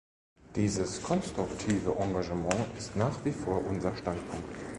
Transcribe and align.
Dieses 0.55 1.03
konstruktive 1.03 1.95
Engagement 1.99 2.55
ist 2.75 2.95
nach 2.95 3.23
wie 3.23 3.31
vor 3.31 3.63
unser 3.63 3.95
Standpunkt. 3.95 4.55